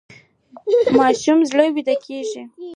ماشوم 0.97 1.39
ژر 1.49 1.59
ویده 1.75 1.95
کیږي. 2.05 2.41